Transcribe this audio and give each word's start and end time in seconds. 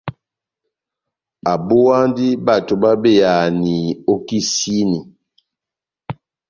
Abówandi 1.53 2.27
bato 2.45 2.73
babeyahani 2.83 3.77
ó 4.13 4.15
kisini. 4.27 4.99